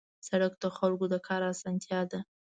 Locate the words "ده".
2.11-2.19